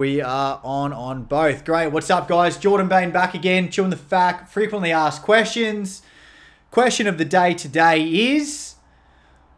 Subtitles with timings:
[0.00, 1.64] We are on on both.
[1.64, 1.88] Great.
[1.88, 2.56] What's up, guys?
[2.56, 6.02] Jordan Bain back again, chewing the fact, frequently asked questions.
[6.70, 8.76] Question of the day today is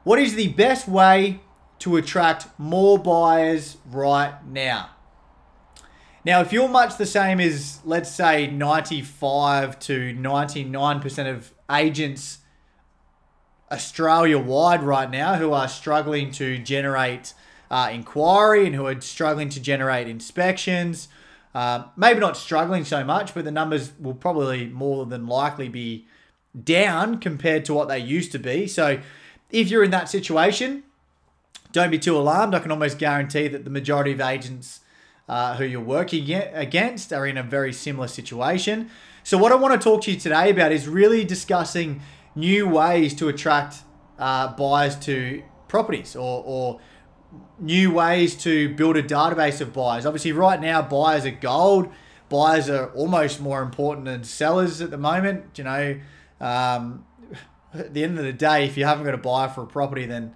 [0.02, 1.40] What is the best way
[1.80, 4.92] to attract more buyers right now?
[6.24, 12.38] Now, if you're much the same as, let's say, 95 to 99% of agents
[13.70, 17.34] Australia wide right now who are struggling to generate
[17.70, 21.08] uh, inquiry and who are struggling to generate inspections.
[21.54, 26.06] Uh, maybe not struggling so much, but the numbers will probably more than likely be
[26.64, 28.66] down compared to what they used to be.
[28.66, 29.00] So
[29.50, 30.84] if you're in that situation,
[31.72, 32.54] don't be too alarmed.
[32.54, 34.80] I can almost guarantee that the majority of agents
[35.28, 38.90] uh, who you're working against are in a very similar situation.
[39.22, 42.02] So, what I want to talk to you today about is really discussing
[42.34, 43.76] new ways to attract
[44.18, 46.80] uh, buyers to properties or, or
[47.58, 50.06] new ways to build a database of buyers.
[50.06, 51.90] Obviously, right now, buyers are gold.
[52.28, 55.58] Buyers are almost more important than sellers at the moment.
[55.58, 56.00] You know,
[56.40, 57.04] um,
[57.74, 60.06] at the end of the day, if you haven't got a buyer for a property,
[60.06, 60.34] then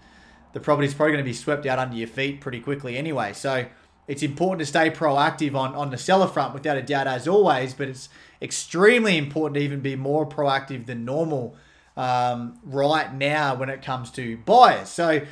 [0.53, 3.33] the property is probably going to be swept out under your feet pretty quickly anyway.
[3.33, 3.67] So
[4.07, 7.75] it's important to stay proactive on, on the seller front without a doubt, as always,
[7.75, 8.09] but it's
[8.43, 11.57] extremely important to even be more proactive than normal
[11.97, 14.89] um, right now when it comes to buyers.
[14.89, 15.23] So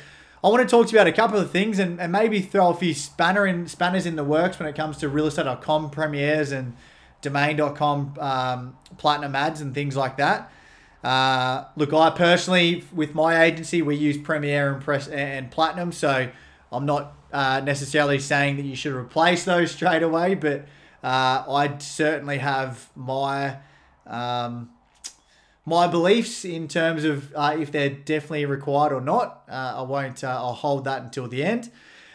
[0.43, 2.69] I want to talk to you about a couple of things and, and maybe throw
[2.69, 6.75] a few spanner in, spanners in the works when it comes to realestate.com premieres and
[7.21, 10.51] domain.com um, platinum ads and things like that.
[11.01, 16.29] Uh, look, I personally, with my agency, we use Premiere and, Press and Platinum, so
[16.73, 20.65] I'm not uh, necessarily saying that you should replace those straight away, but
[21.03, 23.57] uh, I certainly have my
[24.05, 24.71] um,
[25.65, 29.43] my beliefs in terms of uh, if they're definitely required or not.
[29.49, 30.23] Uh, I won't.
[30.23, 31.71] Uh, I'll hold that until the end.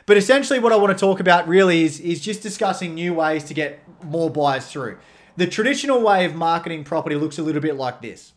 [0.07, 3.45] But essentially, what I want to talk about really is is just discussing new ways
[3.45, 4.99] to get more buyers through.
[5.37, 8.33] The traditional way of marketing property looks a little bit like this: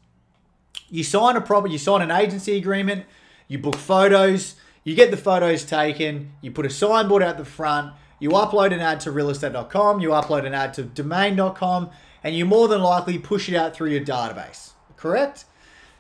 [0.90, 3.06] you sign a property, you sign an agency agreement,
[3.48, 7.94] you book photos, you get the photos taken, you put a signboard out the front,
[8.20, 11.90] you upload an ad to realestate.com, you upload an ad to domain.com,
[12.24, 14.72] and you more than likely push it out through your database
[15.02, 15.46] correct?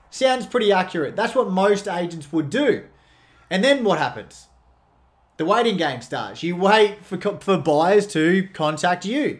[0.09, 1.15] Sounds pretty accurate.
[1.15, 2.83] That's what most agents would do.
[3.49, 4.47] And then what happens?
[5.37, 6.43] The waiting game starts.
[6.43, 9.39] You wait for, for buyers to contact you.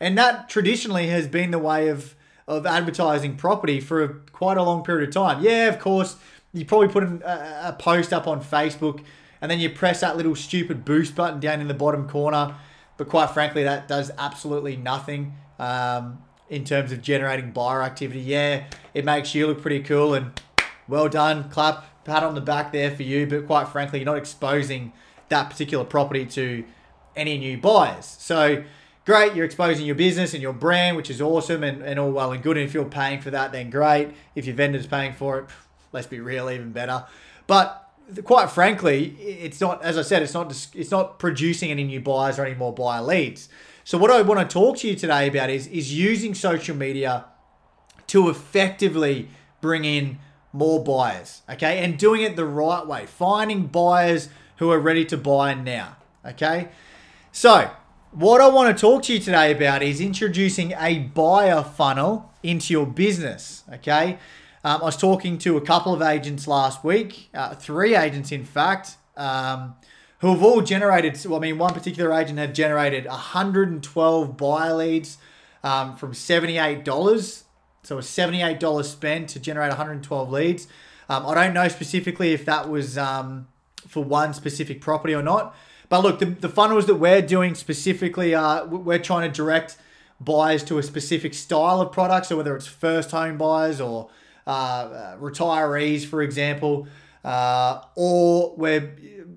[0.00, 2.14] And that traditionally has been the way of,
[2.48, 5.44] of advertising property for a, quite a long period of time.
[5.44, 6.16] Yeah, of course,
[6.52, 9.04] you probably put a, a post up on Facebook
[9.40, 12.54] and then you press that little stupid boost button down in the bottom corner.
[12.96, 15.34] But quite frankly, that does absolutely nothing.
[15.58, 18.20] Um, in terms of generating buyer activity.
[18.20, 20.38] Yeah, it makes you look pretty cool and
[20.86, 21.48] well done.
[21.48, 23.26] Clap, pat on the back there for you.
[23.26, 24.92] But quite frankly, you're not exposing
[25.30, 26.62] that particular property to
[27.16, 28.04] any new buyers.
[28.04, 28.64] So
[29.06, 32.32] great, you're exposing your business and your brand, which is awesome and, and all well
[32.32, 32.58] and good.
[32.58, 34.10] And if you're paying for that, then great.
[34.34, 35.46] If your vendor's paying for it,
[35.92, 37.06] let's be real, even better.
[37.46, 37.90] But
[38.24, 39.82] quite frankly, it's not.
[39.82, 40.50] As I said, it's not.
[40.74, 43.48] It's not producing any new buyers or any more buyer leads.
[43.84, 47.24] So what I want to talk to you today about is is using social media
[48.08, 49.28] to effectively
[49.60, 50.18] bring in
[50.52, 51.78] more buyers, okay?
[51.82, 56.68] And doing it the right way, finding buyers who are ready to buy now, okay?
[57.32, 57.70] So,
[58.12, 62.74] what I want to talk to you today about is introducing a buyer funnel into
[62.74, 64.18] your business, okay?
[64.64, 68.44] Um, I was talking to a couple of agents last week, uh, three agents in
[68.44, 69.74] fact, um,
[70.22, 71.18] who have all generated.
[71.26, 75.18] Well, I mean, one particular agent had generated 112 buyer leads
[75.64, 77.42] um, from $78.
[77.82, 80.68] So a $78 spend to generate 112 leads.
[81.08, 83.48] Um, I don't know specifically if that was um,
[83.88, 85.56] for one specific property or not.
[85.88, 89.76] But look, the, the funnels that we're doing specifically are we're trying to direct
[90.20, 92.26] buyers to a specific style of product.
[92.26, 94.08] So whether it's first home buyers or
[94.46, 96.86] uh, uh retirees, for example,
[97.24, 98.96] uh, or we're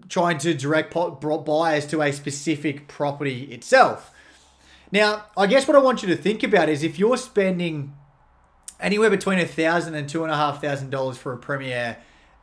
[0.10, 0.94] trying to direct
[1.46, 4.12] buyers to a specific property itself.
[4.92, 7.94] Now, I guess what I want you to think about is if you're spending
[8.80, 11.98] anywhere between a thousand and two and a half thousand dollars for a premier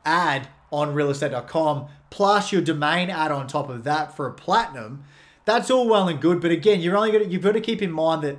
[0.05, 5.05] ad on realestate.com, plus your domain ad on top of that for a platinum,
[5.45, 6.41] that's all well and good.
[6.41, 8.39] But again, you're only to, you've got to keep in mind that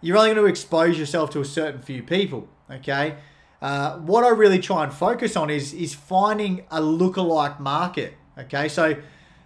[0.00, 2.48] you're only going to expose yourself to a certain few people.
[2.70, 3.16] Okay.
[3.60, 8.14] Uh, what I really try and focus on is is finding a lookalike market.
[8.38, 8.84] Okay, so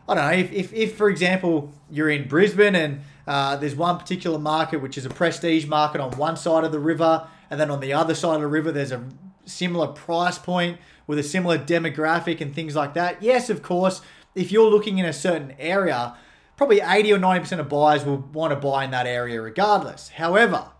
[0.08, 3.98] I don't know if, if, if for example you're in Brisbane and uh, there's one
[3.98, 7.70] particular market which is a prestige market on one side of the river, and then
[7.70, 9.02] on the other side of the river there's a
[9.44, 13.22] similar price point with a similar demographic and things like that.
[13.22, 14.02] Yes, of course,
[14.34, 16.14] if you're looking in a certain area,
[16.56, 20.10] probably 80 or 90% of buyers will want to buy in that area regardless.
[20.10, 20.70] However,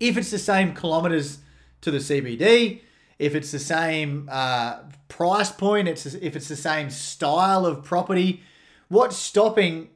[0.00, 1.38] if it's the same kilometers
[1.84, 2.80] to the CBD,
[3.18, 8.42] if it's the same uh, price point, it's if it's the same style of property,
[8.88, 9.88] what's stopping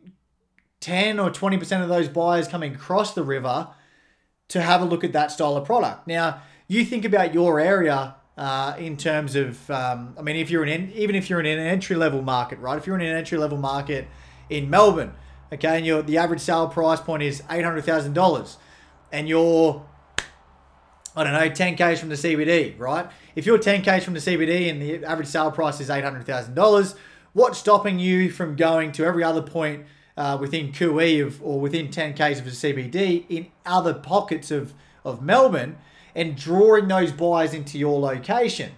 [0.81, 3.69] 10 or 20% of those buyers coming across the river
[4.49, 6.07] to have a look at that style of product?
[6.07, 10.65] Now, you think about your area uh, in terms of, um, I mean, if you're
[10.65, 12.79] in, even if you're in an entry level market, right?
[12.79, 14.07] If you're in an entry level market
[14.49, 15.15] in Melbourne,
[15.53, 18.57] okay, and your the average sale price point is eight hundred thousand dollars,
[19.11, 19.85] and you're
[21.19, 23.11] I don't know, 10Ks from the CBD, right?
[23.35, 26.95] If you're 10Ks from the CBD and the average sale price is $800,000,
[27.33, 29.85] what's stopping you from going to every other point
[30.17, 34.75] uh, within QE of, or within 10Ks of the CBD in other pockets of,
[35.05, 35.77] of Melbourne
[36.15, 38.71] and drawing those buyers into your location?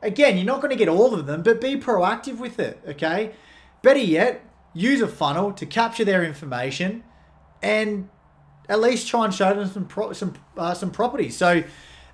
[0.00, 3.32] Again, you're not going to get all of them, but be proactive with it, okay?
[3.82, 4.42] Better yet,
[4.72, 7.04] use a funnel to capture their information
[7.62, 8.08] and
[8.68, 11.36] at least try and show them some pro- some uh, some properties.
[11.36, 11.64] So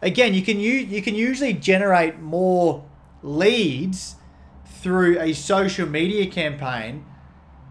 [0.03, 2.85] again, you can use you can usually generate more
[3.23, 4.17] leads
[4.65, 7.05] through a social media campaign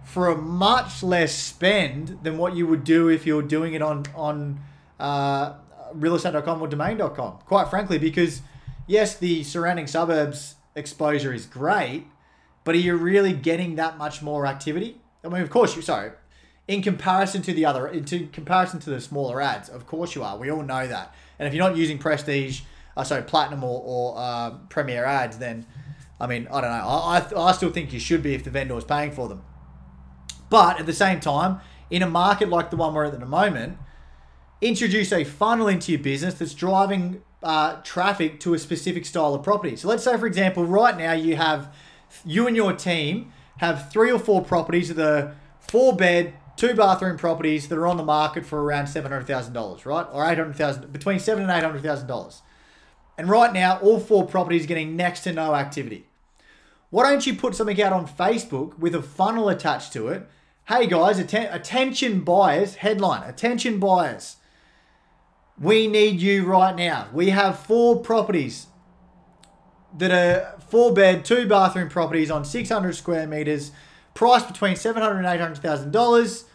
[0.03, 4.05] for a much less spend than what you would do if you're doing it on
[4.15, 4.59] on
[4.99, 5.53] uh,
[5.95, 7.39] realestate.com or domain.com.
[7.45, 8.41] Quite frankly, because
[8.87, 12.07] yes, the surrounding suburbs exposure is great,
[12.63, 15.01] but are you really getting that much more activity?
[15.23, 15.81] I mean, of course you.
[15.81, 16.11] Sorry,
[16.69, 19.69] in comparison to the other, in comparison to the smaller ads.
[19.69, 20.38] Of course you are.
[20.38, 21.16] We all know that.
[21.39, 22.62] And if you're not using Prestige,
[22.95, 25.66] uh, sorry, Platinum or, or uh, Premier ads, then
[26.21, 26.88] I mean, I don't know.
[26.88, 29.42] I, I, I still think you should be if the vendor is paying for them.
[30.51, 33.25] But at the same time, in a market like the one we're at at the
[33.25, 33.80] moment,
[34.62, 39.42] introduce a funnel into your business that's driving uh, traffic to a specific style of
[39.42, 39.75] property.
[39.75, 41.74] So let's say, for example, right now you have
[42.24, 47.17] you and your team have three or four properties of the four bed, two bathroom
[47.17, 50.38] properties that are on the market for around seven hundred thousand dollars, right, or eight
[50.38, 52.41] hundred thousand, between seven and eight hundred thousand dollars.
[53.17, 56.06] And right now, all four properties getting next to no activity.
[56.89, 60.27] Why don't you put something out on Facebook with a funnel attached to it?
[60.67, 64.35] Hey guys, atten- attention buyers, headline, attention buyers.
[65.57, 67.07] We need you right now.
[67.13, 68.67] We have four properties
[69.97, 73.71] that are four bed, two bathroom properties on 600 square meters,
[74.13, 76.45] priced between 700 and 800,000 dollars.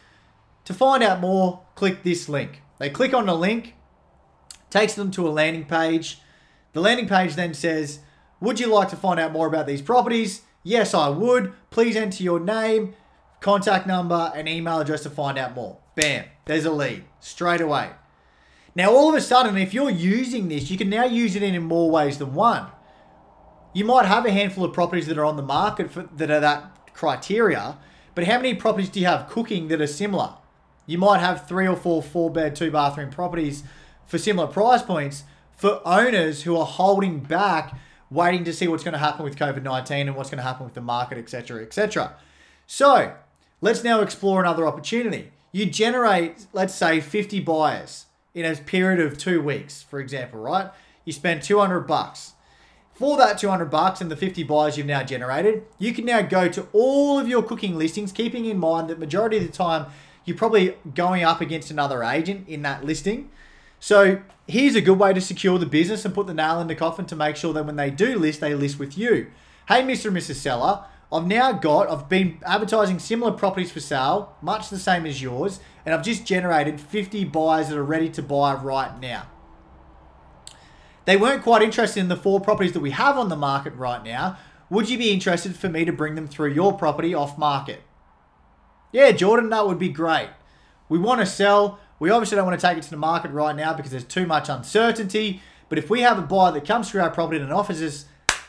[0.65, 2.63] To find out more, click this link.
[2.79, 3.75] They click on the link,
[4.71, 6.21] takes them to a landing page.
[6.73, 8.01] The landing page then says,
[8.41, 10.43] Would you like to find out more about these properties?
[10.63, 11.53] Yes, I would.
[11.71, 12.95] Please enter your name,
[13.41, 15.79] contact number, and email address to find out more.
[15.95, 17.91] Bam, there's a lead straight away.
[18.75, 21.63] Now, all of a sudden, if you're using this, you can now use it in
[21.63, 22.67] more ways than one.
[23.73, 26.41] You might have a handful of properties that are on the market for, that are
[26.41, 27.77] that criteria,
[28.15, 30.35] but how many properties do you have cooking that are similar?
[30.87, 33.65] You might have three or four four bed, two bathroom properties
[34.07, 35.25] for similar price points
[35.57, 37.79] for owners who are holding back,
[38.11, 40.65] waiting to see what's going to happen with COVID 19 and what's going to happen
[40.65, 41.63] with the market, etc.
[41.63, 42.15] etc.
[42.67, 43.15] So
[43.61, 45.31] let's now explore another opportunity.
[45.53, 50.71] You generate, let's say, 50 buyers in a period of two weeks, for example, right?
[51.05, 52.33] You spend 200 bucks.
[52.93, 56.49] For that 200 bucks and the 50 buyers you've now generated, you can now go
[56.49, 59.87] to all of your cooking listings, keeping in mind that majority of the time
[60.25, 63.31] you're probably going up against another agent in that listing.
[63.79, 66.75] So here's a good way to secure the business and put the nail in the
[66.75, 69.31] coffin to make sure that when they do list, they list with you.
[69.69, 70.06] Hey, Mr.
[70.06, 70.37] and Mrs.
[70.37, 75.22] Seller, I've now got, I've been advertising similar properties for sale, much the same as
[75.22, 79.27] yours, and I've just generated 50 buyers that are ready to buy right now.
[81.05, 84.03] They weren't quite interested in the four properties that we have on the market right
[84.03, 84.39] now.
[84.70, 87.82] Would you be interested for me to bring them through your property off market?
[88.94, 90.29] Yeah, Jordan, that would be great.
[90.89, 91.81] We want to sell.
[91.98, 94.24] We obviously don't want to take it to the market right now because there's too
[94.24, 95.43] much uncertainty.
[95.69, 98.05] But if we have a buyer that comes through our property and offers us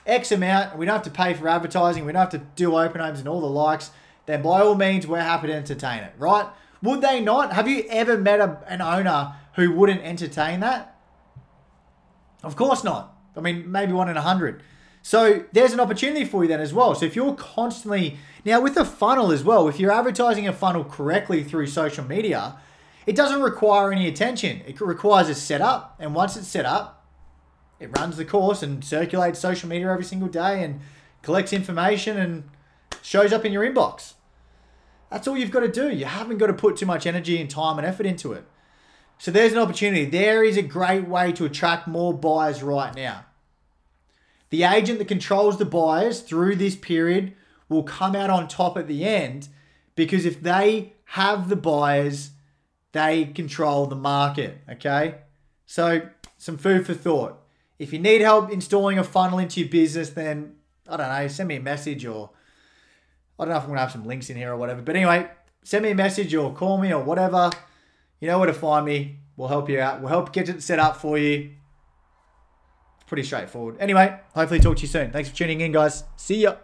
[0.05, 3.01] X amount, we don't have to pay for advertising, we don't have to do open
[3.01, 3.89] homes and all the likes,
[4.27, 6.45] then by all means, we're happy to entertain it, right?
[6.83, 7.53] Would they not?
[7.53, 10.95] Have you ever met a, an owner who wouldn't entertain that?
[12.43, 13.17] Of course not.
[13.35, 14.61] I mean, maybe one in a hundred.
[15.05, 16.95] So there's an opportunity for you then as well.
[16.95, 20.83] So if you're constantly now with a funnel as well, if you're advertising a funnel
[20.83, 22.55] correctly through social media,
[23.05, 24.63] it doesn't require any attention.
[24.65, 27.05] It requires a setup, and once it's set up,
[27.79, 30.79] it runs the course and circulates social media every single day and
[31.21, 32.50] collects information and
[33.03, 34.13] shows up in your inbox.
[35.12, 35.91] That's all you've got to do.
[35.91, 38.45] You haven't got to put too much energy and time and effort into it.
[39.19, 40.05] So there's an opportunity.
[40.05, 43.25] There is a great way to attract more buyers right now.
[44.55, 47.33] The agent that controls the buyers through this period
[47.67, 49.50] will come out on top at the end
[49.95, 52.29] Because if they have the buyers,
[52.93, 54.59] they control the market.
[54.69, 55.15] Okay.
[55.65, 56.07] So,
[56.38, 57.41] some food for thought.
[57.79, 60.55] If you need help installing a funnel into your business, then
[60.88, 62.29] I don't know, send me a message or
[63.38, 64.81] I don't know if I'm going to have some links in here or whatever.
[64.81, 65.29] But anyway,
[65.63, 67.51] send me a message or call me or whatever.
[68.21, 69.19] You know where to find me.
[69.35, 70.00] We'll help you out.
[70.00, 71.51] We'll help get it set up for you.
[73.05, 73.77] Pretty straightforward.
[73.79, 75.12] Anyway, hopefully talk to you soon.
[75.12, 76.03] Thanks for tuning in, guys.
[76.15, 76.55] See ya.